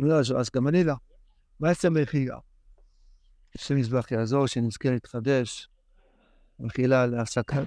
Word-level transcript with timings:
לא, 0.00 0.18
אז 0.18 0.50
גם 0.54 0.68
אני 0.68 0.84
לא. 0.84 0.94
מה 1.60 1.68
יעשה 1.68 1.90
מחילה? 1.90 2.38
שמזבח 3.56 4.10
יעזור, 4.10 4.46
שנזכה 4.46 4.90
להתחדש. 4.90 5.68
מחילה 6.60 7.06
להפסקת, 7.06 7.66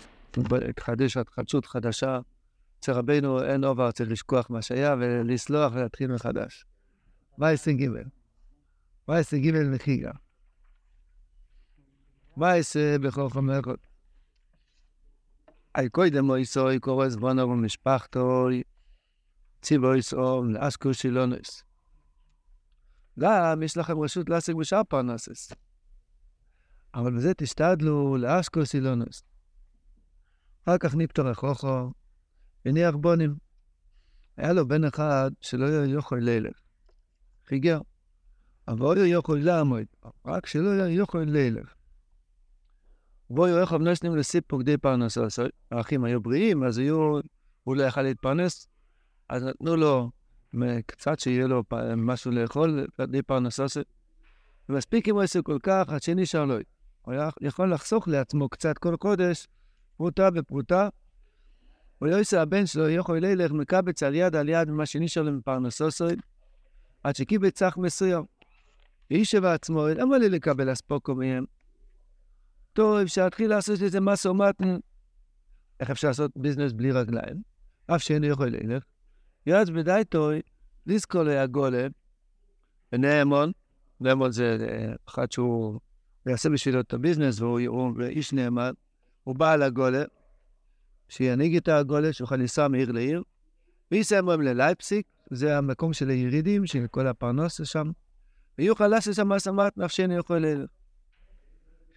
להתחדש 0.51 1.17
התחדשות 1.17 1.65
חדשה. 1.65 2.19
אצל 2.79 2.91
רבנו 2.91 3.43
אין 3.43 3.63
עובר, 3.63 3.91
צריך 3.91 4.11
לשכוח 4.11 4.49
מה 4.49 4.61
שהיה 4.61 4.95
ולסלוח 4.99 5.73
ולהתחיל 5.73 6.11
מחדש. 6.13 6.65
מה 7.37 7.51
יעשה 7.51 7.71
ג' 7.71 7.89
מה 9.07 9.17
יעשה 9.17 9.37
ג' 9.37 9.51
מחילה? 9.51 10.11
מה 12.37 12.55
יעשה 12.55 12.97
בכל 12.97 13.29
חומר? 13.29 13.59
אי 15.77 15.89
קודם 15.89 16.29
אויסוי 16.29 16.79
קורס 16.79 17.15
בונו 17.15 17.49
ומשפחתו 17.49 18.47
ציבו 19.61 19.95
יסאום 19.95 20.53
לאסקו 20.53 20.93
שילונס. 20.93 21.63
גם 23.19 23.63
יש 23.63 23.77
לכם 23.77 23.99
רשות 23.99 24.29
להשיג 24.29 24.55
בשאר 24.55 24.83
פרנסס. 24.83 25.51
אבל 26.95 27.15
בזה 27.15 27.33
תשתדלו 27.33 28.17
לאסקו 28.17 28.65
שילונס. 28.65 29.23
אחר 30.63 30.77
כך 30.77 30.95
ניפטר 30.95 31.27
החוכו 31.27 31.91
הניח 32.65 32.95
בונים. 32.95 33.35
היה 34.37 34.53
לו 34.53 34.67
בן 34.67 34.83
אחד 34.83 35.31
שלא 35.41 35.65
היה 35.65 35.85
יכול 35.97 36.23
ללך. 36.23 36.59
חיגר. 37.47 37.79
אבל 38.67 38.97
היה 38.97 39.13
יכול 39.13 39.39
לעמוד, 39.39 39.85
רק 40.25 40.45
שלא 40.45 40.69
היה 40.69 40.89
יכול 40.89 41.23
ללך. 41.23 41.73
בואו 43.29 43.47
ירחב 43.47 43.81
נשנים 43.81 44.15
לסיפוק 44.15 44.61
די 44.61 44.77
פרנסו. 44.77 45.21
האחים 45.71 46.03
היו 46.03 46.21
בריאים, 46.21 46.63
אז 46.63 46.77
היו, 46.77 47.19
הוא 47.63 47.75
לא 47.75 47.83
יכל 47.83 48.01
להתפרנס, 48.01 48.67
אז 49.29 49.43
נתנו 49.43 49.75
לו 49.75 50.11
קצת 50.85 51.19
שיהיה 51.19 51.47
לו 51.47 51.63
משהו 51.97 52.31
לאכול, 52.31 52.87
די 53.07 53.21
פרנסו. 53.21 53.63
ומספיק 54.69 55.09
אם 55.09 55.15
הוא 55.15 55.23
עושה 55.23 55.41
כל 55.41 55.57
כך, 55.63 55.89
עד 55.89 56.03
שנשאר 56.03 56.45
לו. 56.45 56.55
הוא 57.01 57.13
יכול 57.41 57.73
לחסוך 57.73 58.07
לעצמו 58.07 58.49
קצת 58.49 58.77
כל 58.77 58.95
חודש, 59.01 59.47
פרוטה 59.97 60.31
בפרוטה. 60.31 60.89
הוא 61.99 62.09
לא 62.09 62.15
יעשה 62.15 62.41
הבן 62.41 62.65
שלו, 62.65 62.89
יכול 62.89 63.19
ללך 63.19 63.51
מקבץ 63.51 64.03
על 64.03 64.15
יד 64.15 64.35
על 64.35 64.49
יד 64.49 64.69
ממה 64.69 64.85
שנשאר 64.85 65.23
לו 65.23 65.31
מפרנסו, 65.31 65.87
עד 67.03 67.15
שקיבץ 67.15 67.53
צח 67.53 67.77
מסוים. 67.77 68.23
ואיש 69.11 69.35
בעצמו, 69.35 69.87
למה 69.87 70.17
לי 70.17 70.29
לקבל 70.29 70.71
אספוקו 70.71 71.15
מהם? 71.15 71.45
טוב, 72.73 72.97
אפשר 72.97 73.23
להתחיל 73.23 73.49
לעשות 73.49 73.81
איזה 73.81 73.99
מסו 73.99 74.33
מתן. 74.33 74.77
איך 75.79 75.89
אפשר 75.89 76.07
לעשות 76.07 76.31
ביזנס 76.35 76.71
בלי 76.71 76.91
רגליים? 76.91 77.41
אף 77.87 78.01
שאינו 78.01 78.25
יכול 78.25 78.47
ללך. 78.47 78.83
יועץ 79.45 79.69
בדי 79.69 80.01
טוי, 80.09 80.41
לזכור 80.87 81.23
להגולה, 81.23 81.87
ונאמון, 82.93 83.51
נאמון 83.99 84.31
זה 84.31 84.57
אחד 85.07 85.31
שהוא 85.31 85.79
יעשה 86.25 86.49
בשבילו 86.49 86.79
את 86.79 86.93
הביזנס, 86.93 87.41
והוא 87.41 87.91
איש 88.01 88.33
נאמן, 88.33 88.71
הוא 89.23 89.35
בא 89.35 89.55
לגולה, 89.55 90.03
שינהיג 91.09 91.55
את 91.55 91.67
הגולה, 91.67 92.13
שיוכל 92.13 92.35
לנסוע 92.35 92.67
מעיר 92.67 92.91
לעיר, 92.91 93.23
ויסיים 93.91 94.27
להם 94.27 94.41
ללייפסיק, 94.41 95.07
זה 95.31 95.57
המקום 95.57 95.93
של 95.93 96.09
הירידים, 96.09 96.65
של 96.65 96.85
כל 96.91 97.07
הפרנוסה 97.07 97.65
שם, 97.65 97.91
ויוכל 98.57 98.87
לעשות 98.87 99.13
שם 99.13 99.29
מסמת 99.29 99.77
נפשנו 99.77 100.13
יכול 100.17 100.37
ללך. 100.37 100.69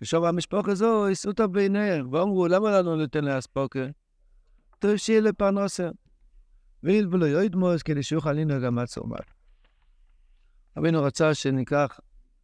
ששם 0.02 0.24
המשפחה 0.24 0.72
הזו 0.72 1.08
הסעותה 1.08 1.46
ביניהם, 1.46 2.12
ואמרו, 2.12 2.48
למה 2.48 2.70
לנו 2.70 2.96
ניתן 2.96 3.24
לאספוקה? 3.24 3.86
טוב 4.78 4.90
לפרנסה. 5.22 5.88
וילבלו 6.82 7.26
יוידמוס 7.26 7.82
כדי 7.82 8.02
שיוכל 8.02 8.32
לנהוג 8.32 8.62
גם 8.62 8.78
עצומת. 8.78 9.24
רבינו 10.76 11.02
רצה 11.02 11.34
שניקח 11.34 12.00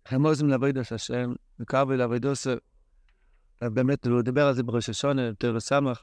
חמוזים 0.09 0.49
לעבודת 0.49 0.93
השם, 0.93 1.33
וקרבי 1.61 1.97
לעבודות, 1.97 2.39
באמת, 3.63 4.07
הוא 4.07 4.23
דיבר 4.23 4.47
על 4.47 4.55
זה 4.55 4.63
בראש 4.63 4.89
השונה, 4.89 5.23
יותר 5.23 5.61
סמך, 5.61 6.03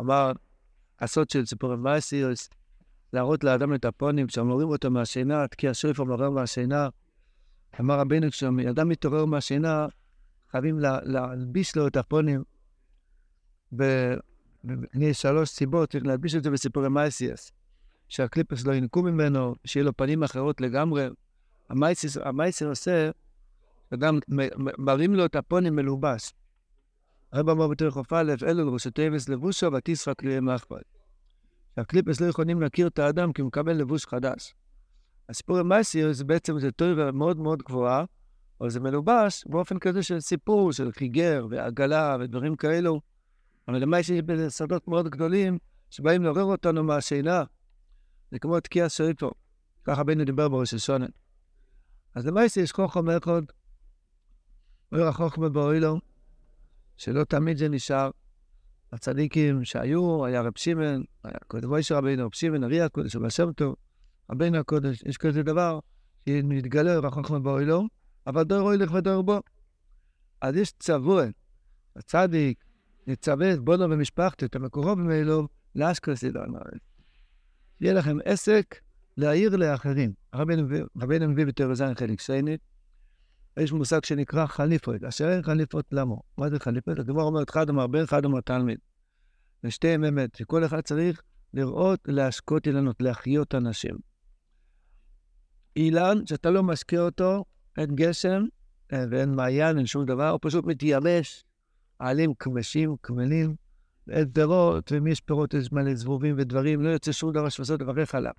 אמר, 0.00 0.32
הסוד 1.00 1.30
של 1.30 1.46
ציפורים 1.46 1.82
מייסיוס, 1.82 2.48
להראות 3.12 3.44
לאדם 3.44 3.74
את 3.74 3.84
הפונים, 3.84 4.26
כשאומרים 4.26 4.68
אותו 4.68 4.90
מהשינה, 4.90 5.48
תקיע 5.48 5.74
שריף 5.74 6.00
מעורר 6.00 6.30
מהשינה. 6.30 6.88
אמר 7.80 7.98
רבינו, 8.00 8.30
כשאדם 8.30 8.88
מתעורר 8.88 9.24
מהשינה, 9.24 9.86
חייבים 10.50 10.78
להלביש 11.04 11.76
לו 11.76 11.86
את 11.86 11.96
הפונים. 11.96 12.42
יש 14.94 15.22
שלוש 15.22 15.48
סיבות, 15.48 15.90
צריך 15.90 16.06
להלביש 16.06 16.34
את 16.34 16.42
זה 16.42 16.50
בסיפורי 16.50 16.88
מייסיאס. 16.88 17.52
שהקליפס 18.08 18.64
לא 18.64 18.72
ינקו 18.72 19.02
ממנו, 19.02 19.54
שיהיה 19.64 19.84
לו 19.84 19.96
פנים 19.96 20.22
אחרות 20.22 20.60
לגמרי. 20.60 21.08
המייסיאס 21.70 22.62
עושה, 22.62 23.10
אדם 23.94 24.18
מרים 24.78 25.14
לו 25.14 25.24
את 25.24 25.36
הפונים 25.36 25.76
מלובש. 25.76 26.32
הרב 27.32 27.48
אמר 27.48 27.68
בתוך 27.68 27.98
כ"א, 28.08 28.34
אלו 28.46 28.64
לראשותי 28.64 29.10
לבושו 29.28 29.72
ותשחק 29.72 30.22
לי 30.22 30.40
מאכפת. 30.40 30.82
שהקליפס 31.76 32.20
לא 32.20 32.26
יכולים 32.26 32.60
להכיר 32.60 32.86
את 32.86 32.98
האדם 32.98 33.32
כי 33.32 33.42
הוא 33.42 33.48
מקבל 33.48 33.72
לבוש 33.72 34.06
חדש. 34.06 34.54
הסיפור 35.28 35.58
עם 35.58 35.72
זה 36.10 36.24
בעצם 36.24 36.58
זה 36.58 36.72
תיאוריה 36.72 37.12
מאוד 37.12 37.38
מאוד 37.38 37.62
גבוהה, 37.62 38.04
אבל 38.60 38.70
זה 38.70 38.80
מלובש 38.80 39.44
באופן 39.46 39.78
כזה 39.78 40.02
של 40.02 40.20
סיפור, 40.20 40.72
של 40.72 40.92
חיגר 40.92 41.46
ועגלה 41.50 42.16
ודברים 42.20 42.56
כאלו. 42.56 43.00
אבל 43.70 43.78
למעשה 43.78 44.14
יש 44.14 44.22
בזה 44.22 44.50
שדות 44.50 44.88
מאוד 44.88 45.08
גדולים 45.08 45.58
שבאים 45.90 46.22
לעורר 46.22 46.42
אותנו 46.42 46.84
מהשינה. 46.84 47.44
זה 48.30 48.38
כמו 48.38 48.60
תקיע 48.60 48.88
שריפו. 48.88 49.30
ככה 49.84 50.04
בנו 50.04 50.24
דיבר 50.24 50.48
בראש 50.48 50.74
השונה. 50.74 51.06
אז 52.14 52.26
למעשה 52.26 52.60
יש 52.60 52.72
חוכם 52.72 53.10
אחד, 53.10 53.42
אור 54.92 55.02
החוכמה 55.02 55.48
באוילו, 55.48 56.00
שלא 56.96 57.24
תמיד 57.24 57.56
זה 57.56 57.68
נשאר. 57.68 58.10
הצדיקים 58.92 59.64
שהיו, 59.64 60.24
היה 60.24 60.40
רב 60.40 60.52
שמעון, 60.56 61.04
היה 61.24 61.38
קודם 61.46 61.68
מוישה 61.68 61.98
רבינו, 61.98 62.26
רב 62.26 62.34
שמעון, 62.34 62.64
אריה 62.64 62.84
הקודש, 62.84 63.16
רבי 63.16 63.30
שם 63.30 63.52
טוב, 63.52 63.74
רבינו 64.30 64.58
הקודש, 64.58 65.02
יש 65.06 65.16
כזה 65.16 65.42
דבר, 65.42 65.78
שמתגלה 66.28 66.96
אור 66.96 67.06
החוכמה 67.06 67.38
באוילו, 67.38 67.86
אבל 68.26 68.42
דור 68.42 68.74
ילך 68.74 68.92
ודור 68.92 69.22
בו. 69.22 69.40
אז 70.40 70.56
יש 70.56 70.72
צבוע, 70.78 71.24
הצדיק, 71.96 72.64
נצווה 73.06 73.52
את 73.52 73.58
בונו 73.58 73.84
ומשפחתו, 73.90 74.46
את 74.46 74.56
המקורו 74.56 74.96
במילוב, 74.96 75.48
לאשכרס 75.74 76.24
אילון 76.24 76.54
הארץ. 76.54 76.80
יהיה 77.80 77.94
לכם 77.94 78.18
עסק 78.24 78.80
להעיר 79.16 79.56
לאחרים. 79.56 80.12
רבינו 80.96 81.28
מביא 81.28 81.46
בתור 81.46 81.74
זין 81.74 81.94
חלק 81.94 82.20
שני, 82.20 82.56
יש 83.58 83.72
מושג 83.72 84.04
שנקרא 84.04 84.46
חליפות. 84.46 85.04
אשר 85.04 85.32
אין 85.32 85.42
חליפות 85.42 85.84
למה? 85.92 86.14
מה 86.38 86.50
זה 86.50 86.58
חליפות? 86.60 86.98
הגמור 86.98 87.22
אומרת 87.22 87.50
חד 87.50 87.70
אמר 87.70 87.86
בן, 87.86 88.06
חד 88.06 88.24
אמר 88.24 88.40
תלמיד. 88.40 88.78
ושתיהם 89.64 90.04
אמת, 90.04 90.34
שכל 90.34 90.64
אחד 90.64 90.80
צריך 90.80 91.22
לראות, 91.54 92.00
להשקות 92.06 92.66
אילנות, 92.66 93.02
להחיות 93.02 93.54
אנשים. 93.54 93.98
אילן, 95.76 96.26
שאתה 96.26 96.50
לא 96.50 96.62
משקה 96.62 96.98
אותו, 96.98 97.44
אין 97.78 97.94
גשם 97.94 98.42
אה, 98.92 99.04
ואין 99.10 99.34
מעיין, 99.34 99.78
אין 99.78 99.86
שום 99.86 100.04
דבר, 100.04 100.28
הוא 100.28 100.38
פשוט 100.42 100.64
מתייבש, 100.64 101.44
העלים 102.00 102.34
כבשים, 102.38 102.94
כמלים, 103.02 103.54
אין 104.10 104.30
פירות, 104.30 104.92
ואם 104.92 105.06
יש 105.06 105.20
פירות 105.20 105.54
יש 105.54 105.72
מלא 105.72 105.94
זבובים 105.94 106.34
ודברים, 106.38 106.82
לא 106.82 106.88
יוצא 106.88 107.12
שום 107.12 107.32
דבר 107.32 107.48
שבסוף 107.48 107.80
לברך 107.80 108.14
עליו. 108.14 108.32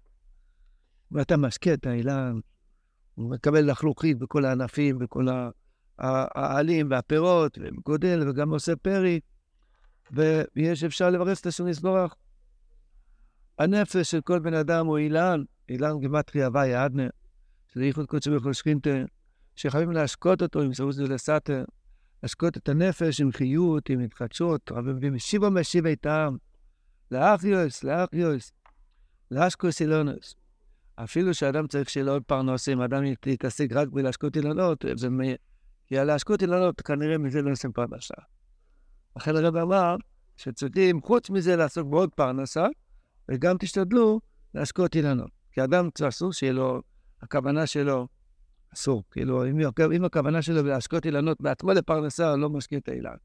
ואתה 1.12 1.38
משקה 1.38 1.74
את 1.74 1.86
האילן, 1.86 2.40
הוא 3.16 3.32
מקבל 3.32 3.72
לחלוכית 3.72 4.20
בכל 4.20 4.46
הענפים, 4.46 5.00
בכל 5.00 5.28
העלים 5.98 6.88
והפירות, 6.92 7.58
וגודל, 7.62 8.30
וגם 8.30 8.50
עושה 8.50 8.76
פרי, 8.76 9.20
ויש 10.12 10.84
אפשר 10.84 11.10
לברך 11.10 11.40
את 11.40 11.46
השם 11.46 11.68
יסבורך. 11.68 12.16
הנפש 13.60 14.12
של 14.12 14.22
כל 14.22 14.40
בן 14.40 14.54
אדם 14.54 14.86
הוא 14.86 14.98
אילן, 14.98 15.44
אילן 15.70 16.00
גימטרי 16.00 16.44
הוויה 16.44 16.86
אדנר, 16.86 17.10
שזה 17.68 17.86
ייחוד 17.86 18.06
קודשו 18.06 18.36
בכל 18.36 18.54
שכינתה. 18.54 18.90
שחייבים 19.56 19.92
להשקות 19.92 20.42
אותו 20.42 20.62
עם 20.62 20.74
סרוס 20.74 20.98
דלסתר, 20.98 21.64
להשקות 22.24 22.58
את 22.58 22.70
הנפש 22.70 23.22
עם 23.22 23.32
חיות, 23.32 23.90
עם 23.90 24.00
התחדשות, 24.00 24.72
משיבו 25.12 25.52
משיב 25.52 25.86
איתם, 25.86 26.36
לאחיוס, 27.12 27.84
לאחיוס, 27.84 28.52
לאשקוס 29.32 29.82
אילונוס. 29.82 30.36
אפילו 30.96 31.34
שאדם 31.34 31.68
צריך 31.68 31.90
שיהיה 31.90 32.06
לו 32.06 32.12
עוד 32.12 32.24
פרנסים, 32.24 32.82
אדם 32.82 33.04
יתעסק 33.26 33.68
רק 33.72 33.88
בלהשקות 33.88 34.36
אילונות, 34.36 34.86
זה 34.96 35.10
מ... 35.10 35.20
כי 35.88 35.98
על 35.98 36.08
להשקות 36.08 36.42
אילונות 36.42 36.82
כנראה 36.82 37.18
מזה 37.18 37.42
לא 37.42 37.52
עושים 37.52 37.72
פרנסה. 37.72 38.14
לכן 39.18 39.36
הרב 39.36 39.56
אמר 39.56 39.96
שצריכים 40.38 41.02
חוץ 41.02 41.30
מזה 41.30 41.56
לעסוק 41.56 41.88
בעוד 41.88 42.10
פרנסה, 42.16 42.68
וגם 43.30 43.58
תשתדלו 43.60 44.20
להשקות 44.54 44.96
אילונות. 44.96 45.32
כי 45.52 45.64
אדם 45.64 45.90
אסור 46.08 46.34
שיהיה 46.34 46.54
לו, 46.54 46.82
הכוונה 47.22 47.68
שלו 47.68 48.08
אסור. 48.74 49.04
כאילו, 49.12 49.46
אם, 49.46 49.60
אם 49.96 50.06
הכוונה 50.06 50.42
שלו 50.42 50.64
להשקות 50.64 51.06
אילנות 51.06 51.42
בעצמו 51.42 51.72
לפרנסה, 51.72 52.36
לא 52.36 52.50
משקיע 52.50 52.78
את 52.78 52.90
האילן. 52.90 53.16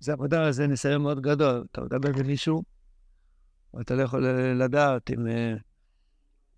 זה 0.00 0.12
עבודה, 0.12 0.52
זה 0.52 0.66
ניסיון 0.66 1.02
מאוד 1.02 1.20
גדול. 1.20 1.64
אתה 1.72 1.80
מדבר 1.80 2.12
במישהו, 2.12 2.62
ואתה 3.74 3.94
לא 3.94 4.02
יכול 4.02 4.26
לדעת 4.54 5.10
אם 5.10 5.26
uh, 5.26 5.60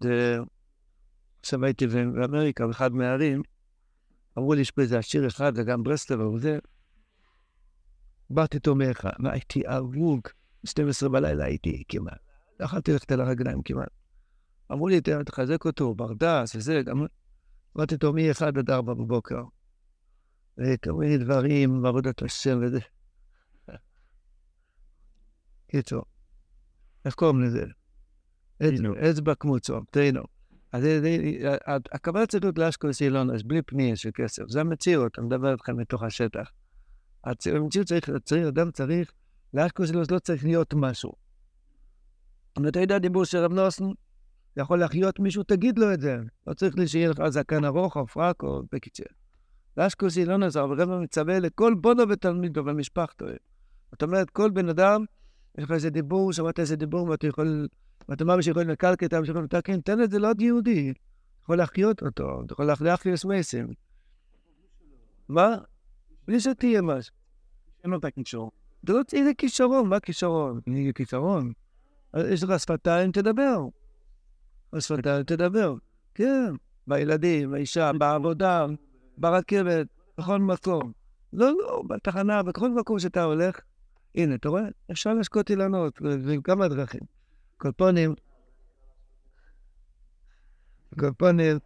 זה... 0.00 0.38
עכשיו 1.40 1.64
הייתי 1.64 1.86
באמריקה, 1.86 2.66
באחד 2.66 2.92
מהערים, 2.92 3.42
אמרו 4.38 4.54
לי, 4.54 4.60
יש 4.60 4.70
פה 4.70 4.82
איזה 4.82 4.98
עשיר 4.98 5.26
אחד, 5.26 5.52
וגם 5.56 5.82
ברסלב 5.82 6.20
וזה. 6.20 6.58
באתי 8.30 8.56
איתו 8.56 8.74
מאחד, 8.74 9.10
והייתי 9.24 9.62
הרוג, 9.66 10.20
12 10.66 11.08
בלילה 11.08 11.44
הייתי 11.44 11.84
כמעט. 11.88 12.18
לא 12.60 12.64
יכולתי 12.64 12.92
ללכת 12.92 13.12
על 13.12 13.20
הרגליים 13.20 13.62
כמעט. 13.62 13.88
אמרו 14.72 14.88
לי, 14.88 15.00
תחזק 15.26 15.64
אותו, 15.64 15.94
ברדס 15.94 16.54
וזה, 16.54 16.82
גם... 16.82 17.06
באתי 17.78 17.94
איתו 17.94 18.12
מ-1 18.12 18.44
עד 18.46 18.70
4 18.70 18.94
בבוקר. 18.94 19.42
וכל 20.58 20.92
מיני 20.92 21.18
דברים, 21.18 21.82
בעבודת 21.82 22.22
השם 22.22 22.58
וזה. 22.62 22.80
קיצור, 25.68 26.02
איך 27.04 27.14
קוראים 27.14 27.42
לזה? 27.42 27.64
אצבע 29.10 29.34
כמו 29.34 29.60
צום, 29.60 29.84
תהינו. 29.90 30.22
אז 30.72 30.84
הקבלה 31.92 32.26
צריך 32.26 32.44
להיות 32.44 32.58
לאשכולס 32.58 33.02
אילונוס, 33.02 33.42
בלי 33.42 33.62
פנייה 33.62 33.96
של 33.96 34.10
כסף. 34.14 34.42
זה 34.48 34.60
המציאות, 34.60 35.18
אני 35.18 35.26
מדבר 35.26 35.52
איתכם 35.52 35.76
מתוך 35.76 36.02
השטח. 36.02 36.50
המציאות 37.24 37.86
צריך, 37.86 38.10
צריך, 38.24 38.46
אדם 38.46 38.70
צריך, 38.70 39.12
לאשכולס 39.54 39.88
אילונוס 39.88 40.10
לא 40.10 40.18
צריך 40.18 40.44
להיות 40.44 40.74
משהו. 40.74 41.12
אם 42.58 42.68
אתה 42.68 42.80
יודע 42.80 42.98
דיבור 42.98 43.24
של 43.24 43.38
רב 43.38 43.52
נוסן, 43.52 43.84
יכול 44.58 44.78
להחיות 44.78 45.18
מישהו, 45.18 45.42
תגיד 45.42 45.78
לו 45.78 45.92
את 45.92 46.00
זה. 46.00 46.16
לא 46.46 46.54
צריך 46.54 46.74
שיהיה 46.86 47.08
לך 47.08 47.28
זקן 47.28 47.64
ארוך 47.64 47.96
או 47.96 48.06
פרק 48.06 48.42
או 48.42 48.62
בקיצר. 48.72 49.04
לאשכולס 49.76 50.18
אילונוס, 50.18 50.56
הרב 50.56 50.80
רב 50.80 50.88
מצווה 50.88 51.38
לכל 51.38 51.74
בונו 51.74 52.08
ותלמידו 52.08 52.62
ומשפחתו. 52.66 53.26
זאת 53.92 54.02
אומרת, 54.02 54.30
כל 54.30 54.50
בן 54.50 54.68
אדם, 54.68 55.04
יש 55.58 55.64
לך 55.64 55.70
איזה 55.70 55.90
דיבור, 55.90 56.32
שמעת 56.32 56.60
איזה 56.60 56.76
דיבור, 56.76 57.08
ואתה 57.08 57.26
יכול 57.26 57.68
ואתה 58.08 58.24
אומר 58.24 58.40
שיכולים 58.40 58.68
לקלקל 58.68 59.06
את 59.06 59.12
המשך 59.12 59.36
המתקן, 59.36 59.80
תן 59.80 60.02
את 60.02 60.10
זה 60.10 60.18
לעוד 60.18 60.40
יהודי. 60.40 60.92
יכול 61.42 61.58
להחיות 61.58 62.02
אותו, 62.02 62.42
אתה 62.46 62.52
יכול 62.52 62.66
להחליף 62.66 63.24
מסים. 63.24 63.68
מה? 65.28 65.56
בלי 66.26 66.40
שתהיה 66.40 66.82
משהו. 66.82 67.14
אין 67.84 67.90
לו 67.90 67.98
את 67.98 68.04
הכישרון. 68.04 68.48
זה 68.86 68.92
לא 68.92 69.00
איזה 69.12 69.34
כישרון, 69.38 69.88
מה 69.88 70.00
כישרון? 70.00 70.60
כישרון? 70.94 71.52
יש 72.16 72.42
לך 72.42 72.60
שפתיים, 72.60 73.12
תדבר. 73.12 73.66
שפתיים, 74.78 75.22
תדבר. 75.22 75.74
כן, 76.14 76.52
בילדים, 76.86 77.50
באישה, 77.50 77.92
בעבודה, 77.92 78.66
ברכבת, 79.18 79.86
בכל 80.18 80.38
מקום. 80.38 80.92
לא, 81.32 81.52
לא, 81.62 81.82
בתחנה, 81.88 82.42
בכל 82.42 82.70
מקום 82.70 82.98
שאתה 82.98 83.22
הולך. 83.22 83.60
הנה, 84.14 84.34
אתה 84.34 84.48
רואה? 84.48 84.62
אפשר 84.90 85.14
להשקות 85.14 85.50
אילנות, 85.50 86.02
ועם 86.02 86.42
כמה 86.42 86.68
דרכים. 86.68 87.00
קופונים, 87.56 88.14
קופונים, 90.98 91.58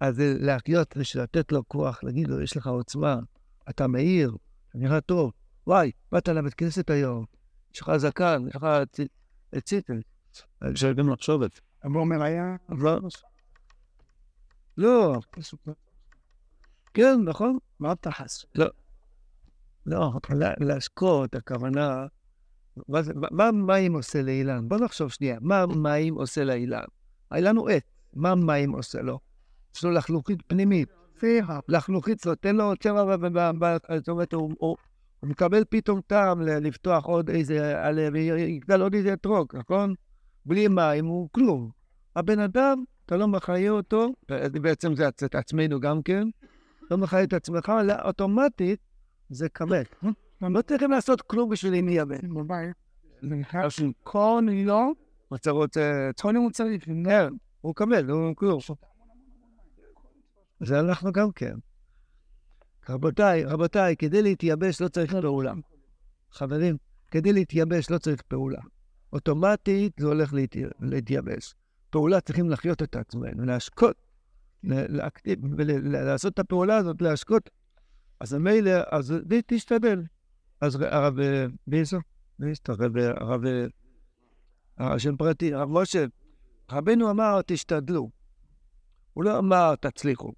אז 0.00 0.20
להחיות, 0.20 0.96
לתת 1.14 1.52
לו 1.52 1.68
כוח, 1.68 2.04
להגיד 2.04 2.28
לו, 2.28 2.40
יש 2.40 2.56
לך 2.56 2.66
עוצמה, 2.66 3.18
אתה 3.70 3.86
מאיר, 3.86 4.36
אתה 4.68 4.78
נראה 4.78 5.00
טוב, 5.00 5.32
וואי, 5.66 5.90
באת 6.12 6.28
לבית 6.28 6.54
כנסת 6.54 6.90
היום, 6.90 7.24
יש 7.74 7.80
לך 7.80 7.96
זקן, 7.96 8.42
יש 8.48 8.56
לך 8.56 8.66
ציטל. 9.64 10.00
אפשר 10.70 10.92
גם 10.92 11.08
לחשוב 11.08 11.42
את 11.42 11.52
זה. 11.52 11.60
אבו 11.86 11.98
אומר 11.98 12.22
היה? 12.22 12.56
לא. 12.68 12.98
לא. 14.76 15.20
כן, 16.94 17.20
נכון. 17.24 17.58
מה 17.80 17.92
אתה 17.92 18.10
חס? 18.10 18.44
לא. 18.54 18.66
לא, 19.86 20.12
להשקות, 20.60 21.34
הכוונה... 21.34 22.06
מה, 22.88 23.00
מה 23.30 23.52
מים 23.52 23.94
עושה 23.94 24.22
לאילן? 24.22 24.68
בוא 24.68 24.78
נחשוב 24.78 25.10
שנייה, 25.10 25.38
מה 25.40 25.66
מים 25.66 26.14
עושה 26.14 26.44
לאילן? 26.44 26.84
האילן 27.30 27.56
הוא 27.56 27.70
עט, 27.70 27.82
מה 28.14 28.34
מים 28.34 28.72
עושה 28.72 29.02
לו? 29.02 29.18
יש 29.76 29.84
לו 29.84 29.90
לחלוכית 29.90 30.42
פנימית. 30.46 30.88
לחלוכית, 31.68 32.26
נותן 32.26 32.56
לו 32.56 32.76
צבע, 32.76 33.16
זאת 33.96 34.08
אומרת, 34.08 34.32
הוא 34.32 34.76
מקבל 35.22 35.64
פתאום 35.68 36.00
טעם 36.06 36.42
לפתוח 36.42 37.04
עוד 37.04 37.30
איזה, 37.30 37.74
יגדל 38.36 38.82
עוד 38.82 38.94
איזה 38.94 39.12
אתרוג, 39.12 39.56
נכון? 39.56 39.94
בלי 40.46 40.68
מים 40.68 41.06
הוא 41.06 41.28
כלום. 41.32 41.70
הבן 42.16 42.38
אדם, 42.38 42.84
אתה 43.06 43.16
לא 43.16 43.28
מחיה 43.28 43.70
אותו, 43.70 44.08
בעצם 44.52 44.94
זה 44.96 45.08
עצמנו 45.32 45.80
גם 45.80 46.02
כן, 46.02 46.28
לא 46.90 46.98
מחיה 46.98 47.22
את 47.22 47.32
עצמך, 47.32 47.72
אלא 47.80 47.94
אוטומטית 48.04 48.80
זה 49.30 49.48
כבד. 49.48 49.84
לא 50.42 50.62
צריכים 50.62 50.90
לעשות 50.90 51.22
כלום 51.22 51.50
בשביל. 51.50 51.74
בבית. 52.34 52.76
כל 54.02 54.42
לא, 54.64 54.90
אתה 55.34 55.50
רוצה, 55.50 56.10
טוני 56.16 56.38
הוא 56.38 56.50
צריך, 56.50 56.84
כן, 56.84 57.28
הוא 57.60 57.70
מקבל, 57.70 58.10
הוא 58.10 58.36
כלום. 58.36 58.60
זה 60.60 60.80
אנחנו 60.80 61.12
גם 61.12 61.32
כן. 61.32 61.54
רבותיי, 62.88 63.44
רבותיי, 63.44 63.96
כדי 63.96 64.22
להתייבש 64.22 64.80
לא 64.80 64.88
צריך 64.88 65.14
פעולה. 65.14 65.52
חברים, 66.30 66.76
כדי 67.10 67.32
להתייבש 67.32 67.90
לא 67.90 67.98
צריך 67.98 68.22
פעולה. 68.22 68.60
אוטומטית 69.14 69.92
זה 69.98 70.06
הולך 70.06 70.34
להתייבש. 70.80 71.54
פעולה 71.90 72.20
צריכים 72.20 72.50
לחיות 72.50 72.82
את 72.82 72.96
עצמנו, 72.96 73.44
להשקות, 73.44 73.96
ולעשות 75.56 76.34
את 76.34 76.38
הפעולה 76.38 76.76
הזאת, 76.76 77.02
להשקות. 77.02 77.50
אז 78.20 78.34
מילא, 78.34 78.70
אז 78.90 79.14
תשתדל. 79.46 80.02
אז 80.60 80.80
הרב 80.80 81.14
ביזו, 81.66 81.98
הרב, 82.68 82.96
הרב, 82.96 83.42
השם 84.78 85.16
פרטי, 85.16 85.54
הרב 85.54 85.68
משה, 85.68 86.04
רבנו 86.70 87.10
אמר, 87.10 87.40
תשתדלו. 87.46 88.10
הוא 89.12 89.24
לא 89.24 89.38
אמר, 89.38 89.74
תצליחו. 89.76 90.32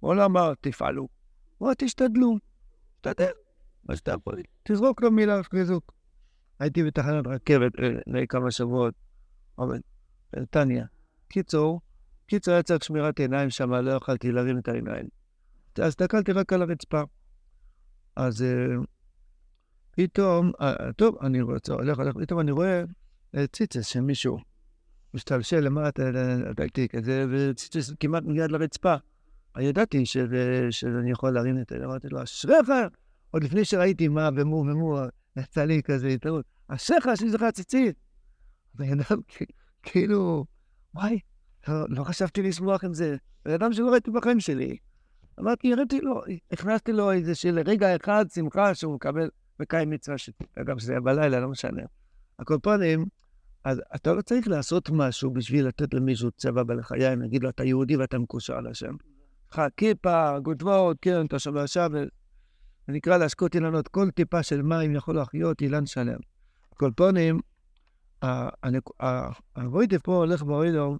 הוא 0.00 0.14
לא 0.14 0.24
אמר, 0.24 0.54
תפעלו. 0.60 1.08
הוא 1.58 1.66
אמר, 1.66 1.74
תשתדלו. 1.74 2.36
תשתדל. 3.00 3.32
מה 3.84 3.96
שאתה 3.96 4.12
יכול. 4.12 4.42
תזרוק 4.62 5.02
לו 5.02 5.10
מילה 5.10 5.42
חיזוק. 5.42 5.99
הייתי 6.60 6.82
בתחנת 6.82 7.26
רכבת 7.26 7.72
לפני 7.78 8.26
כמה 8.26 8.50
שבועות, 8.50 8.94
בנתניה. 10.32 10.84
קיצור, 11.28 11.80
קיצור 12.26 12.54
היה 12.54 12.62
צריך 12.62 12.84
שמירת 12.84 13.20
עיניים 13.20 13.50
שם, 13.50 13.74
לא 13.74 13.90
יכולתי 13.90 14.32
להרים 14.32 14.58
את 14.58 14.68
העיניים. 14.68 15.06
אז 15.76 15.88
הסתכלתי 15.88 16.32
רק 16.32 16.52
על 16.52 16.62
הרצפה. 16.62 17.02
אז 18.16 18.44
פתאום, 19.90 20.52
אה, 20.60 20.92
טוב, 20.96 21.16
אני 21.22 21.42
רוצה, 21.42 21.72
הולך, 21.72 21.98
הולך, 21.98 22.14
פתאום 22.16 22.40
אני 22.40 22.50
רואה 22.50 22.84
אה, 23.36 23.46
ציצס 23.46 23.86
של 23.86 24.00
מישהו 24.00 24.38
משתלשל 25.14 25.60
למטה, 25.60 26.02
דקתי 26.56 26.88
כזה, 26.88 27.26
וציצס 27.30 27.92
כמעט 28.00 28.22
מגיע 28.22 28.46
לרצפה. 28.46 28.94
ידעתי 29.58 30.06
שאני 30.70 31.10
יכול 31.10 31.30
להרים 31.30 31.58
את 31.60 31.68
זה, 31.68 31.84
אמרתי 31.84 32.08
לו, 32.08 32.22
אשריך! 32.22 32.68
עוד 33.30 33.44
לפני 33.44 33.64
שראיתי 33.64 34.08
מה 34.08 34.28
ומו 34.36 34.56
ומו, 34.56 34.98
יצא 35.36 35.64
לי 35.64 35.82
כזה 35.82 36.08
התערות, 36.08 36.44
אשריך 36.68 37.08
שיש 37.16 37.34
לך 37.34 37.44
ציצית! 37.54 37.96
בן 38.74 39.00
אדם 39.00 39.20
כאילו, 39.82 40.44
וואי, 40.94 41.18
לא, 41.68 41.74
לא 41.88 42.04
חשבתי 42.04 42.42
לשמוח 42.42 42.84
עם 42.84 42.94
זה. 42.94 43.16
בן 43.44 43.52
אדם 43.52 43.72
שלא 43.72 43.90
ראיתי 43.90 44.10
בחיים 44.10 44.40
שלי. 44.40 44.76
אמרתי, 45.40 45.72
הראיתי 45.72 46.00
לו, 46.00 46.22
הכנסתי 46.52 46.92
לו 46.92 47.12
איזה 47.12 47.34
של 47.34 47.58
רגע 47.66 47.96
אחד 47.96 48.24
שמחה 48.34 48.74
שהוא 48.74 48.94
מקבל. 48.94 49.28
מקיים 49.60 49.90
מצווה 49.90 50.18
ש... 50.18 50.30
אגב, 50.58 50.78
שזה 50.78 50.92
היה 50.92 51.00
בלילה, 51.00 51.40
לא 51.40 51.48
משנה. 51.48 51.82
הקופונים, 52.38 53.06
אז 53.64 53.82
אתה 53.94 54.12
לא 54.12 54.22
צריך 54.22 54.48
לעשות 54.48 54.90
משהו 54.90 55.30
בשביל 55.30 55.66
לתת 55.66 55.94
למישהו 55.94 56.30
צבע 56.30 56.62
בלחיים, 56.62 57.22
נגיד 57.22 57.42
לו, 57.42 57.48
אתה 57.48 57.64
יהודי 57.64 57.96
ואתה 57.96 58.18
מקושר 58.18 58.54
על 58.54 58.66
השם. 58.66 58.94
לך 59.52 59.62
כיפה, 59.76 60.38
גודבות, 60.38 60.96
כן, 61.02 61.26
אתה 61.26 61.38
שומע 61.38 61.66
שבת. 61.66 62.08
זה 62.90 62.94
נקרא 62.94 63.16
להשקות 63.16 63.54
אילנות, 63.54 63.88
כל 63.88 64.10
טיפה 64.10 64.42
של 64.42 64.62
מים 64.62 64.94
יכול 64.94 65.14
להחיות 65.14 65.62
אילן 65.62 65.86
שלם. 65.86 66.18
הקופונים, 66.72 67.40
הווידה 69.56 69.98
פה 69.98 70.16
הולך 70.16 70.42
באוילום 70.42 70.96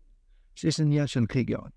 שיש 0.54 0.80
עניין 0.80 1.06
של 1.06 1.26
קיגיון. 1.26 1.68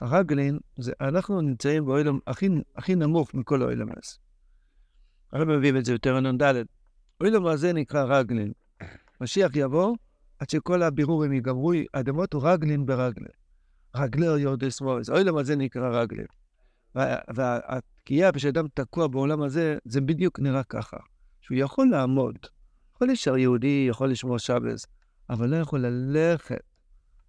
הרגלין, 0.00 0.58
אנחנו 1.00 1.40
נמצאים 1.40 1.84
באוילום 1.84 2.18
הכי, 2.26 2.48
הכי 2.76 2.94
נמוך 2.94 3.34
מכל 3.34 3.62
האוילום 3.62 3.88
הזה. 3.90 4.16
הרב 5.32 5.48
מביא 5.48 5.78
את 5.78 5.84
זה 5.84 5.92
יותר 5.92 6.20
נ"ד. 6.20 6.42
אוי 7.20 7.30
לו 7.30 7.56
זה 7.56 7.72
נקרא 7.72 8.18
רגלין. 8.18 8.52
משיח 9.20 9.50
יבוא 9.54 9.96
עד 10.38 10.50
שכל 10.50 10.82
הבירורים 10.82 11.32
ייגמרו, 11.32 11.72
אדמות 11.92 12.32
הוא 12.32 12.42
רגלין 12.44 12.86
ברגלין. 12.86 13.32
רגלר 13.96 14.38
יורדס 14.38 14.80
מורס. 14.80 15.10
אוי 15.10 15.24
לו 15.24 15.44
זה 15.44 15.56
נקרא 15.56 16.00
רגלין. 16.00 16.26
והתקיעה 17.34 18.32
כשאדם 18.32 18.66
תקוע 18.74 19.06
בעולם 19.06 19.42
הזה, 19.42 19.78
זה 19.84 20.00
בדיוק 20.00 20.40
נראה 20.40 20.62
ככה. 20.64 20.96
שהוא 21.40 21.58
יכול 21.58 21.88
לעמוד, 21.90 22.38
יכול 22.94 23.06
להישאר 23.06 23.36
יהודי, 23.36 23.86
יכול 23.90 24.10
לשמור 24.10 24.38
שבס, 24.38 24.86
אבל 25.30 25.48
לא 25.48 25.56
יכול 25.56 25.80
ללכת. 25.80 26.60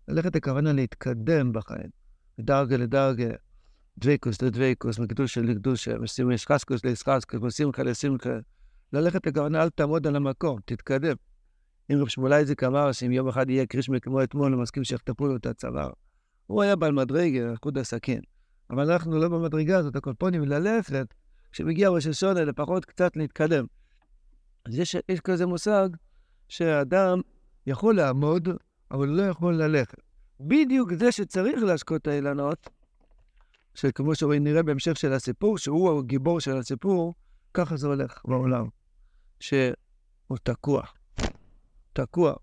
ללכת 0.07 0.35
הכוונה 0.35 0.73
להתקדם 0.73 1.53
בחיים, 1.53 1.89
מדרגה 2.37 2.77
לדרגה. 2.77 3.29
דוויקוס 3.97 4.41
לדוויקוס, 4.41 4.99
מקדושה 4.99 5.41
לקדושה, 5.41 5.91
משחסקוס 6.25 6.85
לשחסקוס, 6.85 7.41
משמחה 7.41 7.83
לשמחה. 7.83 8.37
ללכת 8.93 9.27
לכוונה, 9.27 9.63
אל 9.63 9.69
תעמוד 9.69 10.07
על 10.07 10.15
המקום, 10.15 10.59
תתקדם. 10.65 11.15
אם 11.91 11.97
רב 12.01 12.07
שמואל 12.07 12.33
אייזיק 12.33 12.63
אמר 12.63 12.91
שאם 12.91 13.11
יום 13.11 13.27
אחד 13.27 13.49
יהיה 13.49 13.65
קרישמה 13.65 13.99
כמו 13.99 14.23
אתמול, 14.23 14.53
הוא 14.53 14.61
מסכים 14.61 14.83
שיחטפו 14.83 15.27
לו 15.27 15.35
את 15.35 15.45
הצוואר. 15.45 15.89
הוא 16.47 16.61
היה 16.61 16.75
בעל 16.75 16.91
מדרגה, 16.91 17.53
חוד 17.63 17.77
הסכין. 17.77 18.21
אבל 18.71 18.91
אנחנו 18.91 19.19
לא 19.19 19.29
במדרגה 19.29 19.77
הזאת, 19.77 19.95
הקולפונים 19.95 20.43
ללכת, 20.43 21.13
כשמגיע 21.51 21.89
ראש 21.89 22.07
השונה, 22.07 22.43
לפחות 22.43 22.85
קצת 22.85 23.17
להתקדם. 23.17 23.65
אז 24.65 24.79
יש, 24.79 24.95
יש 25.09 25.19
כזה 25.19 25.45
מושג 25.45 25.89
שאדם 26.49 27.21
יכול 27.67 27.95
לעמוד, 27.95 28.49
אבל 28.91 29.07
לא 29.09 29.21
יכול 29.23 29.55
ללכת. 29.55 29.97
בדיוק 30.39 30.93
זה 30.93 31.11
שצריך 31.11 31.63
להשקות 31.63 32.01
את 32.01 32.07
האילנות, 32.07 32.69
שכמו 33.75 34.15
שנראה 34.15 34.63
בהמשך 34.63 34.97
של 34.97 35.13
הסיפור, 35.13 35.57
שהוא 35.57 35.99
הגיבור 35.99 36.39
של 36.39 36.57
הסיפור, 36.57 37.13
ככה 37.53 37.77
זה 37.77 37.87
הולך 37.87 38.21
בעולם. 38.25 38.67
שהוא 39.39 40.37
תקוע. 40.43 40.83
תקוע. 41.93 42.33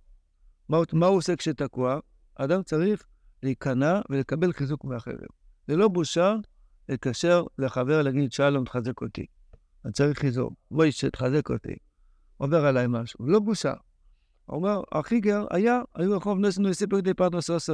מה, 0.68 0.78
מה 0.92 1.06
הוא 1.06 1.16
עושה 1.16 1.36
כשתקוע? 1.36 1.98
אדם 2.34 2.62
צריך 2.62 3.06
להיכנע 3.42 4.00
ולקבל 4.10 4.52
חיזוק 4.52 4.84
מאחרים. 4.84 5.28
זה 5.68 5.76
לא 5.76 5.88
בושה 5.88 6.34
להתקשר 6.88 7.44
לחבר 7.58 8.02
להגיד, 8.02 8.32
שלום, 8.32 8.64
תחזק 8.64 9.00
אותי. 9.00 9.26
אני 9.84 9.92
צריך 9.92 10.18
חיזוק. 10.18 10.52
בואי, 10.70 10.92
שתחזק 10.92 11.50
אותי. 11.50 11.74
עובר 12.36 12.66
עליי 12.66 12.86
משהו. 12.88 13.26
לא 13.26 13.40
בושה. 13.40 13.72
הוא 14.46 14.56
אומר, 14.56 14.82
הכי 14.92 15.20
גר 15.20 15.44
היה, 15.50 15.80
היו 15.94 16.16
רחוב 16.16 16.38
נוסנו 16.38 16.68
לסיפור 16.68 17.00
די 17.00 17.14
פרטנוס 17.14 17.50
עושה. 17.50 17.72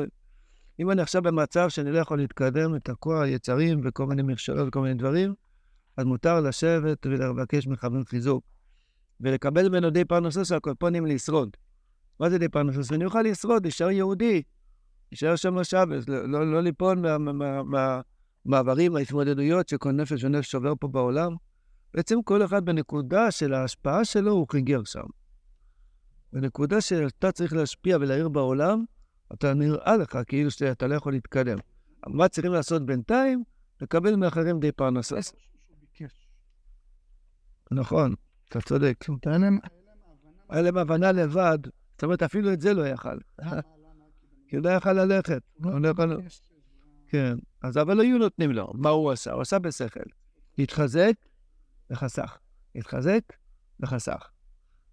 אם 0.81 0.91
אני 0.91 1.03
עכשיו 1.03 1.23
במצב 1.23 1.69
שאני 1.69 1.91
לא 1.91 1.99
יכול 1.99 2.19
להתקדם, 2.19 2.79
תקוע 2.79 3.29
יצרים 3.29 3.81
וכל 3.85 4.07
מיני 4.07 4.23
מכשלות 4.23 4.69
וכל 4.69 4.81
מיני 4.81 4.95
דברים, 4.95 5.35
אז 5.97 6.05
מותר 6.05 6.41
לשבת 6.41 7.07
ולבקש 7.07 7.67
מחברים 7.67 8.05
חיזוק. 8.05 8.45
ולקבל 9.21 9.69
ממנו 9.69 9.91
די 9.91 10.05
פרנסוס 10.05 10.53
הקופונים 10.53 11.07
לשרוד. 11.07 11.57
מה 12.21 12.31
זה 12.31 12.39
די 12.39 12.49
פרנסוס? 12.49 12.93
אני 12.93 13.05
אוכל 13.05 13.23
לשרוד, 13.23 13.63
להישאר 13.63 13.91
יהודי, 13.91 14.43
להישאר 15.15 15.37
שם 15.37 15.59
לשבת, 15.59 16.09
לא, 16.09 16.29
לא, 16.29 16.53
לא 16.53 16.63
ליפול 16.63 16.99
מהמעברים, 16.99 18.93
מה, 18.93 18.95
מה, 18.95 18.99
ההתמודדויות 18.99 19.69
שכל 19.69 19.93
נפש 19.93 20.25
ונפש 20.25 20.51
שובר 20.51 20.73
פה 20.81 20.89
בעולם. 20.89 21.35
בעצם 21.95 22.23
כל 22.23 22.45
אחד 22.45 22.65
בנקודה 22.65 23.31
של 23.31 23.55
ההשפעה 23.55 24.05
שלו 24.05 24.33
הוא 24.33 24.47
חיגר 24.51 24.85
שם. 24.85 25.05
בנקודה 26.33 26.81
שאתה 26.81 27.33
צריך 27.33 27.53
להשפיע 27.53 27.97
ולהעיר 28.01 28.29
בעולם, 28.29 28.85
אתה 29.33 29.55
נראה 29.55 29.97
לך 29.97 30.19
כאילו 30.27 30.51
שאתה 30.51 30.87
לא 30.87 30.95
יכול 30.95 31.13
להתקדם. 31.13 31.59
מה 32.07 32.29
צריכים 32.29 32.53
לעשות 32.53 32.87
בינתיים? 32.87 33.45
לקבל 33.81 34.17
מאחרים 34.17 34.61
די 34.61 34.73
פרנסה. 34.73 35.17
נכון, 37.71 38.15
אתה 38.49 38.61
צודק. 38.61 39.05
היה 40.49 40.63
להם 40.63 40.79
הבנה 40.79 41.13
לבד, 41.13 41.59
זאת 41.93 42.03
אומרת, 42.03 42.23
אפילו 42.23 42.53
את 42.53 42.61
זה 42.61 42.75
לא 42.75 42.87
יכל. 42.87 43.19
כי 44.55 44.61
לא 44.61 44.71
יכל 44.71 44.93
ללכת. 44.93 45.43
לא 45.61 45.91
כן, 47.09 47.37
אז 47.63 47.79
אבל 47.79 48.01
היו 48.01 48.19
נותנים 48.19 48.53
לו. 48.53 48.73
מה 48.75 48.89
הוא 48.89 49.13
עשה? 49.13 49.33
הוא 49.33 49.43
עשה 49.43 49.59
בשכל. 49.59 50.01
התחזק 50.59 51.13
וחסך. 51.91 52.39
התחזק 52.75 53.21
וחסך. 53.81 54.31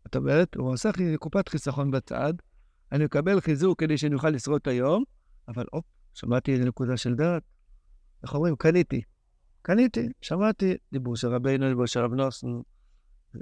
זאת 0.06 0.16
אומרת, 0.16 0.56
הוא 0.56 0.74
עשה 0.74 0.90
קופת 1.20 1.50
חיסכון 1.50 1.92
בצד, 1.92 2.34
אני 2.92 3.06
מקבל 3.06 3.42
חיזוק 3.42 3.80
כדי 3.80 3.98
שאני 3.98 4.16
אוכל 4.16 4.30
לשרוד 4.30 4.62
את 4.62 4.68
היום, 4.68 5.04
אבל 5.48 5.66
הופ, 5.72 5.86
שמעתי 6.14 6.54
איזה 6.54 6.66
נקודה 6.66 6.98
של 6.98 7.16
דעת. 7.16 7.44
איך 8.24 8.36
אומרים? 8.36 8.56
קניתי. 8.56 9.02
קניתי, 9.62 10.10
שמעתי 10.22 10.78
דיבור 10.92 11.16
של 11.16 11.28
רבינו, 11.28 11.68
דיבור 11.68 11.86
של 11.86 12.00
רב 12.00 12.14
נוסן, 12.14 12.48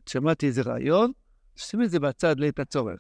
שמעתי 0.09 0.47
איזה 0.47 0.61
רעיון, 0.61 1.11
שים 1.55 1.83
את 1.83 1.89
זה 1.89 1.99
בצד 1.99 2.39
לעת 2.39 2.59
הצורך. 2.59 2.99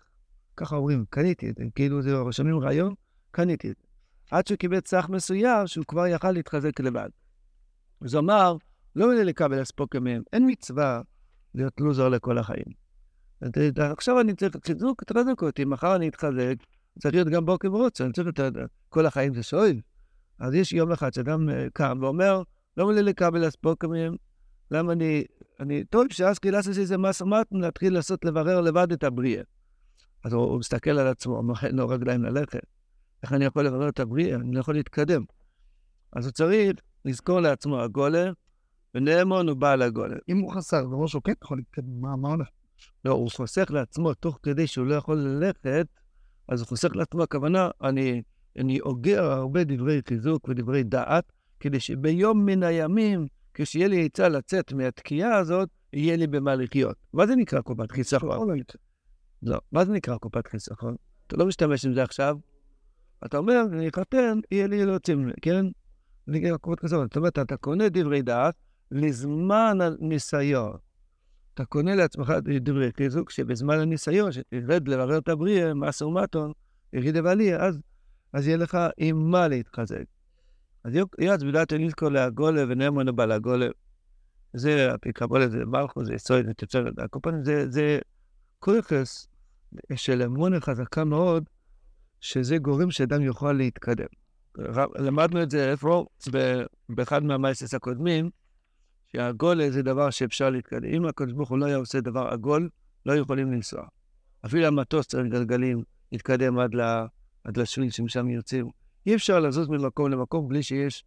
ככה 0.57 0.75
אומרים, 0.75 1.05
קניתי 1.09 1.53
כאילו 1.75 2.01
זה 2.01 2.15
רשמים 2.17 2.59
רעיון, 2.59 2.93
קניתי 3.31 3.71
את 3.71 3.75
זה. 3.81 3.87
עד 4.31 4.47
שהוא 4.47 4.57
קיבל 4.57 4.79
צח 4.79 5.09
מסוים, 5.09 5.67
שהוא 5.67 5.85
כבר 5.85 6.07
יכל 6.07 6.31
להתחזק 6.31 6.79
לבד. 6.79 7.09
אז 8.01 8.13
הוא 8.13 8.19
אמר, 8.19 8.55
לא 8.95 9.07
מלא 9.07 9.21
לקבל 9.21 9.61
אספוקה 9.61 9.99
מהם, 9.99 10.21
אין 10.33 10.45
מצווה 10.51 11.01
להיות 11.55 11.73
לוזר 11.79 12.09
לכל 12.09 12.37
החיים. 12.37 12.65
עכשיו 13.77 14.19
אני 14.19 14.35
צריך 14.35 14.55
חיזוק, 14.65 15.03
תחזק 15.03 15.41
אותי, 15.41 15.65
מחר 15.65 15.95
אני 15.95 16.07
אתחזק, 16.07 16.55
צריך 16.99 17.13
להיות 17.13 17.27
גם 17.27 17.45
בוקר 17.45 17.73
ורוץ, 17.73 18.01
אני 18.01 18.13
צריך 18.13 18.27
את 18.27 18.39
כל 18.89 19.05
החיים 19.05 19.33
זה 19.33 19.43
שואל. 19.43 19.79
אז 20.39 20.53
יש 20.53 20.73
יום 20.73 20.91
אחד 20.91 21.13
שאדם 21.13 21.49
אה, 21.49 21.67
קם 21.73 21.97
ואומר, 22.01 22.43
לא 22.77 22.87
מלא 22.87 23.01
לקבל 23.01 23.47
אספוקה 23.47 23.87
מהם, 23.87 24.15
למה 24.71 24.93
אני, 24.93 25.23
אני, 25.59 25.83
טוב, 25.83 26.05
שאז 26.11 26.39
כאילו 26.39 26.57
לעשות 26.57 26.77
איזה 26.77 26.97
מס 26.97 27.21
מתן, 27.21 27.57
להתחיל 27.57 27.93
לעשות, 27.93 28.25
לברר 28.25 28.61
לבד 28.61 28.91
את 28.91 29.03
הבריאה. 29.03 29.43
אז 30.23 30.33
הוא, 30.33 30.43
הוא 30.43 30.59
מסתכל 30.59 30.89
על 30.89 31.07
עצמו, 31.07 31.37
אומר, 31.37 31.53
אין 31.63 31.75
לו 31.75 31.89
רגליים 31.89 32.23
ללכת. 32.23 32.78
איך 33.23 33.33
אני 33.33 33.45
יכול 33.45 33.65
לברר 33.65 33.89
את 33.89 33.99
הבריאה? 33.99 34.35
אני 34.35 34.55
לא 34.55 34.59
יכול 34.59 34.73
להתקדם. 34.73 35.23
אז 36.13 36.25
הוא 36.25 36.31
צריך 36.31 36.79
לזכור 37.05 37.39
לעצמו 37.39 37.81
הגולה, 37.81 38.31
ונאמון 38.95 39.49
הוא 39.49 39.57
בעל 39.57 39.81
הגולה. 39.81 40.15
אם 40.29 40.37
הוא 40.37 40.53
חסר, 40.53 40.87
זה 40.87 40.95
אומר 40.95 41.07
שהוא 41.07 41.21
כן 41.23 41.33
יכול 41.43 41.57
להתקדם, 41.57 42.01
מה, 42.01 42.15
מה 42.15 42.29
הולך? 42.29 42.47
לא, 43.05 43.13
הוא 43.13 43.29
חוסך 43.31 43.71
לעצמו 43.71 44.13
תוך 44.13 44.39
כדי 44.43 44.67
שהוא 44.67 44.87
לא 44.87 44.95
יכול 44.95 45.17
ללכת, 45.17 45.87
אז 46.47 46.61
הוא 46.61 46.67
חוסך 46.67 46.95
לעצמו, 46.95 47.23
הכוונה, 47.23 47.69
אני, 47.81 48.21
אני 48.57 48.79
אוגר 48.79 49.23
הרבה 49.23 49.63
דברי 49.63 50.01
חיזוק 50.07 50.47
ודברי 50.47 50.83
דעת, 50.83 51.31
כדי 51.59 51.79
שביום 51.79 52.45
מן 52.45 52.63
הימים, 52.63 53.27
כשיהיה 53.53 53.87
לי 53.87 54.05
עצה 54.05 54.29
לצאת 54.29 54.73
מהתקיעה 54.73 55.37
הזאת, 55.37 55.69
יהיה 55.93 56.15
לי 56.15 56.27
במה 56.27 56.55
לחיות. 56.55 56.95
מה 57.13 57.27
זה 57.27 57.35
נקרא 57.35 57.61
קופת 57.61 57.91
חיסכון? 57.91 58.29
לא, 59.43 59.57
מה 59.71 59.85
זה 59.85 59.91
נקרא 59.91 60.17
קופת 60.17 60.47
חיסכון? 60.47 60.95
אתה 61.27 61.37
לא 61.37 61.45
משתמש 61.45 61.85
עם 61.85 61.93
זה 61.93 62.03
עכשיו. 62.03 62.37
אתה 63.25 63.37
אומר, 63.37 63.61
אני 63.71 63.89
אחתן, 63.89 64.39
יהיה 64.51 64.67
לי 64.67 64.85
ממנו, 65.09 65.33
כן? 65.41 65.65
זה 66.27 66.33
נקרא 66.33 66.57
קופת 66.57 66.79
חיסכון. 66.79 67.07
זאת 67.07 67.17
אומרת, 67.17 67.39
אתה 67.39 67.57
קונה 67.57 67.89
דברי 67.89 68.21
דעת 68.21 68.55
לזמן 68.91 69.77
הניסיון. 69.81 70.77
אתה 71.53 71.65
קונה 71.65 71.95
לעצמך 71.95 72.33
דברי 72.61 72.89
חיזוק, 72.97 73.29
שבזמן 73.29 73.79
הניסיון, 73.79 74.31
שתרד 74.31 74.87
לברר 74.87 75.17
את 75.17 75.29
הבריאה, 75.29 75.73
מסה 75.73 76.05
ומטון, 76.05 76.51
יריד 76.93 77.17
ועלייה, 77.17 77.65
אז, 77.65 77.79
אז 78.33 78.47
יהיה 78.47 78.57
לך 78.57 78.77
עם 78.97 79.31
מה 79.31 79.47
להתחזק. 79.47 80.03
אז 80.83 80.93
יועץ 81.19 81.43
בדעת 81.43 81.73
נזכור 81.73 82.09
להגולה 82.09 82.63
ונאמנו 82.69 83.15
בא 83.15 83.25
להגולה. 83.25 83.67
זה 84.53 84.93
הפיקבולה, 84.93 85.49
זה 85.49 85.65
מלכו, 85.65 86.05
זה 86.05 86.13
יסוד, 86.13 86.45
זה 86.45 86.53
תוצרת. 86.53 86.99
הקופונים 86.99 87.43
זה, 87.43 87.69
זה 87.69 87.99
קורכס 88.59 89.27
של 89.95 90.21
אמונה 90.21 90.59
חזקה 90.59 91.03
מאוד, 91.03 91.43
שזה 92.21 92.57
גורם 92.57 92.91
שאדם 92.91 93.21
יוכל 93.21 93.53
להתקדם. 93.53 94.07
למדנו 94.95 95.43
את 95.43 95.51
זה 95.51 95.71
איפה? 95.71 96.05
באחד 96.89 97.23
מהמייסס 97.23 97.73
הקודמים, 97.73 98.29
שהגולה 99.07 99.71
זה 99.71 99.81
דבר 99.81 100.09
שאפשר 100.09 100.49
להתקדם. 100.49 100.89
אם 100.93 101.05
הקדוש 101.05 101.33
ברוך 101.33 101.49
הוא 101.49 101.57
לא 101.57 101.65
היה 101.65 101.75
עושה 101.75 102.01
דבר 102.01 102.27
עגול, 102.27 102.69
לא 103.05 103.13
יכולים 103.13 103.51
לנסוע. 103.51 103.83
אפילו 104.45 104.65
המטוס 104.65 105.07
צריך 105.07 105.27
גלגלים 105.27 105.83
להתקדם 106.11 106.59
עד, 106.59 106.75
ל... 106.75 106.81
עד 107.43 107.57
לשביל 107.57 107.89
שמשם 107.89 108.29
יוצאים. 108.29 108.69
אי 109.05 109.15
אפשר 109.15 109.39
לזוז 109.39 109.67
ממקום 109.67 110.11
למקום 110.11 110.47
בלי 110.47 110.63
שיש 110.63 111.03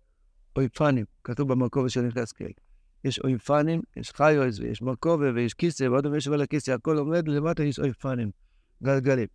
אויפנים, 0.57 1.05
כתוב 1.25 1.53
במקום 1.53 1.89
של 1.89 2.07
יחזקאל. 2.07 2.51
יש 3.05 3.19
אויפנים, 3.19 3.83
יש 3.97 4.13
חיוס 4.13 4.59
ויש 4.59 4.83
מרכובה 4.83 5.33
ויש 5.35 5.55
כיסא, 5.55 5.85
ועוד 5.85 6.05
פעם 6.05 6.15
יש 6.15 6.29
על 6.29 6.43
הכיסא, 6.43 6.71
הכל 6.71 6.99
עומד, 6.99 7.29
למטה 7.29 7.65
יש 7.65 7.79
אויפנים, 7.79 8.31
גלגלים. 8.83 9.27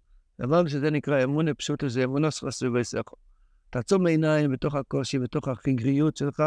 אמרנו 0.44 0.70
שזה 0.70 0.92
נקרא 0.92 1.24
אמונה 1.24 1.54
פשוטה, 1.54 1.90
זה 1.90 2.04
אמונה 2.04 2.32
סביבי 2.32 2.84
סכו. 2.84 3.16
תעצום 3.70 4.08
עיניים 4.08 4.52
בתוך 4.52 4.76
הקושי, 4.76 5.20
בתוך 5.20 5.48
החיגריות 5.48 6.18
שלך, 6.18 6.44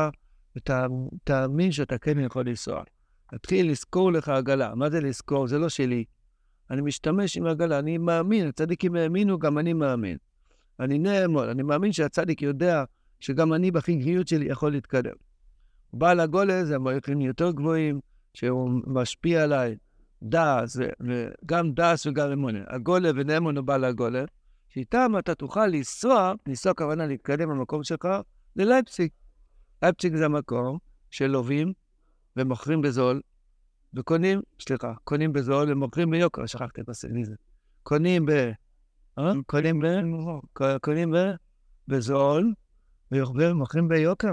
ותאמין 0.56 1.72
שאתה 1.72 1.98
כן 1.98 2.18
יכול 2.18 2.46
לנסוע. 2.46 2.82
תתחיל 3.30 3.70
לזכור 3.70 4.12
לך 4.12 4.28
עגלה. 4.28 4.74
מה 4.74 4.90
זה 4.90 5.00
לזכור? 5.00 5.46
זה 5.46 5.58
לא 5.58 5.68
שלי. 5.68 6.04
אני 6.70 6.80
משתמש 6.80 7.36
עם 7.36 7.46
עגלה, 7.46 7.78
אני 7.78 7.98
מאמין, 7.98 8.46
הצדיקים 8.46 8.94
האמינו, 8.94 9.38
גם 9.38 9.58
אני 9.58 9.72
מאמין. 9.72 10.16
אני 10.80 10.98
נאמון, 10.98 11.48
אני 11.48 11.62
מאמין 11.62 11.92
שהצדיק 11.92 12.42
יודע 12.42 12.84
שגם 13.20 13.52
אני 13.52 13.70
בחינכיות 13.70 14.28
שלי 14.28 14.46
יכול 14.46 14.72
להתקדם. 14.72 15.14
בעל 15.92 16.20
הגולה 16.20 16.64
זה 16.64 16.76
המערכים 16.76 17.20
יותר 17.20 17.50
גבוהים, 17.50 18.00
שהוא 18.34 18.70
משפיע 18.86 19.42
עליי, 19.42 19.76
דעס, 20.22 20.76
וגם 21.00 21.72
דעס 21.72 22.06
וגם 22.06 22.32
אמונה. 22.32 22.58
הגולה 22.66 23.10
ונאמון 23.14 23.56
הוא 23.56 23.64
בעל 23.64 23.84
הגולה, 23.84 24.24
שאיתם 24.68 25.12
אתה 25.18 25.34
תוכל 25.34 25.66
לנסוע, 25.66 26.32
לנסוע 26.46 26.74
כוונה 26.74 27.06
להתקדם 27.06 27.48
במקום 27.48 27.84
שלך, 27.84 28.08
ללייפסיק. 28.56 29.12
אפצ'יק 29.80 30.16
זה 30.16 30.24
המקום 30.24 30.78
שלווים 31.10 31.72
ומוכרים 32.36 32.82
בזול, 32.82 33.20
וקונים, 33.94 34.40
סליחה, 34.60 34.92
קונים 35.04 35.32
בזול 35.32 35.72
ומוכרים 35.72 36.10
ביוקר, 36.10 36.46
שכחתי 36.46 36.80
את 36.80 36.86
זה. 37.24 37.34
קונים 37.82 38.26
ב... 38.26 38.30
אה? 39.18 39.32
קונים 39.46 39.80
ב... 39.80 39.86
קונים 40.80 41.10
ב... 41.10 41.16
בזול, 41.88 42.52
ומוכרים 43.12 43.88
ביוקר, 43.88 44.28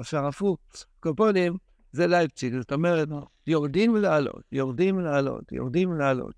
אפשר 0.00 0.26
הפוך. 0.26 0.58
קופונים 1.00 1.56
זה 1.92 2.06
לייפציג, 2.06 2.58
זאת 2.58 2.72
אומרת, 2.72 3.08
יורדים 3.46 3.96
לעלות, 3.96 4.42
יורדים 4.52 5.00
לעלות, 5.00 5.52
יורדים 5.52 5.92
לעלות. 5.92 6.34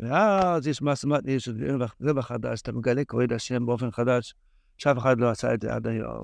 ואז 0.00 0.66
יש 0.66 0.82
מס, 0.82 1.04
יש 1.24 1.48
רווח 2.00 2.26
חדש, 2.26 2.60
אתה 2.60 2.72
מגלה 2.72 3.04
כבוד 3.04 3.32
השם 3.32 3.66
באופן 3.66 3.90
חדש. 3.90 4.34
שאף 4.78 4.98
אחד 4.98 5.20
לא 5.20 5.30
עשה 5.30 5.54
את 5.54 5.60
זה 5.60 5.74
עד 5.74 5.86
היום. 5.86 6.22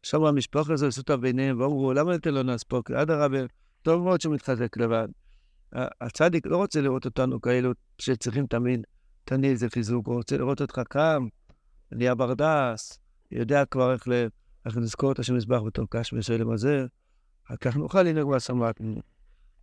עכשיו 0.00 0.28
המשפחה 0.28 0.72
הזו 0.72 0.86
עשו 0.86 1.00
אותה 1.00 1.16
ביניהם 1.16 1.60
ואמרו, 1.60 1.92
למה 1.92 2.14
אתם 2.14 2.30
לא 2.30 2.42
נספוק? 2.42 2.90
אדרבה, 2.90 3.38
טוב 3.82 4.02
מאוד 4.02 4.20
שהוא 4.20 4.34
מתחזק 4.34 4.76
לבד. 4.76 5.08
הצדיק 5.72 6.46
לא 6.46 6.56
רוצה 6.56 6.80
לראות 6.80 7.04
אותנו 7.04 7.40
כאלו 7.40 7.72
שצריכים 7.98 8.46
תמיד, 8.46 8.80
תמיד 9.24 9.44
איזה 9.44 9.70
חיזוק, 9.70 10.06
הוא 10.06 10.14
רוצה 10.14 10.36
לראות 10.36 10.60
אותך 10.60 10.80
קם, 10.88 11.26
נהיה 11.92 12.14
ברדס, 12.14 12.98
יודע 13.30 13.64
כבר 13.64 13.92
איך. 13.92 14.08
איך 14.66 14.76
לזכור 14.76 15.12
את 15.12 15.18
השם 15.18 15.36
מזבח 15.36 15.60
בתור 15.66 15.86
קש 15.90 16.12
ושלם 16.12 16.50
הזה, 16.50 16.86
רק 17.50 17.60
כך 17.60 17.76
נוכל 17.76 18.02
לנהוג 18.02 18.34
בסמרת. 18.34 18.80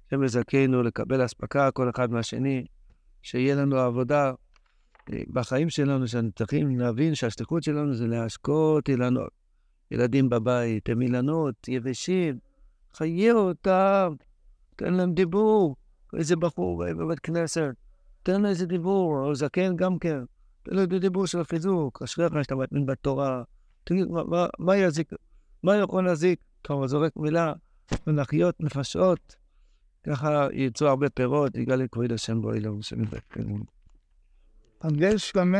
השם 0.07 0.23
יזכנו 0.23 0.83
לקבל 0.83 1.25
אספקה 1.25 1.71
כל 1.71 1.89
אחד 1.89 2.11
מהשני, 2.11 2.65
שיהיה 3.21 3.55
לנו 3.55 3.77
עבודה 3.77 4.31
אה, 5.13 5.21
בחיים 5.27 5.69
שלנו, 5.69 6.07
שאנחנו 6.07 6.31
צריכים 6.31 6.79
להבין 6.79 7.15
שהשליחות 7.15 7.63
שלנו 7.63 7.93
זה 7.93 8.07
להשקות 8.07 8.89
אילנות. 8.89 9.29
ילדים 9.91 10.29
בבית, 10.29 10.89
הם 10.89 11.01
אילנות 11.01 11.67
יבשים, 11.67 12.39
חיה 12.93 13.33
אותם, 13.33 14.13
תן 14.75 14.93
להם 14.93 15.13
דיבור. 15.13 15.75
איזה 16.17 16.35
בחור 16.35 16.83
בבית 16.85 17.19
כנסת, 17.19 17.71
תן 18.23 18.41
לו 18.41 18.47
איזה 18.47 18.65
דיבור, 18.65 19.19
או 19.19 19.35
זקן 19.35 19.75
גם 19.75 20.00
כן, 20.00 20.19
תן 20.63 20.75
לו 20.75 20.81
איזה 20.81 21.00
דיבור 21.00 21.25
של 21.27 21.43
חיזוק, 21.43 22.01
אשריך 22.01 22.33
שאתה 22.43 22.55
מאמין 22.55 22.85
בתורה. 22.85 23.43
תגיד, 23.83 24.07
מה, 24.07 24.23
מה, 24.23 24.47
מה 24.59 24.77
יזיק? 24.77 25.13
מה 25.63 25.75
יכול 25.75 26.05
להזיק? 26.05 26.39
טוב, 26.61 26.88
זורק 26.88 27.17
מילה, 27.17 27.53
מלאכיות, 28.07 28.55
נפשות. 28.60 29.36
ככה 30.03 30.48
יצאו 30.53 30.88
הרבה 30.88 31.10
פירות, 31.10 31.55
יגאל 31.55 31.75
לכבוד 31.83 32.12
השם 32.12 32.41
בו 32.41 32.53
אילום, 32.53 32.81
שם 32.81 33.01
יברך. 33.03 33.24
אז 34.81 34.91
יש 35.00 35.33
גם... 35.36 35.55